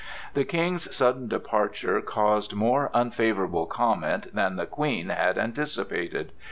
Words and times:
The 0.33 0.45
King's 0.45 0.95
sudden 0.95 1.27
departure 1.27 2.01
caused 2.01 2.55
more 2.55 2.89
unfavorable 2.91 3.67
comment 3.67 4.33
than 4.33 4.55
the 4.55 4.65
Queen 4.65 5.09
had 5.09 5.37
anticipated. 5.37 6.31